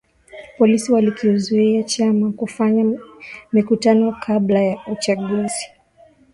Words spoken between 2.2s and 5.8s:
kufanya mikutano kabla ya uchaguzi